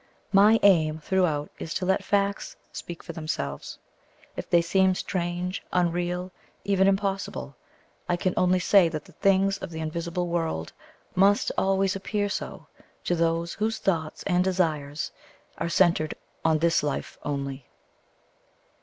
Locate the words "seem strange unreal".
4.63-6.31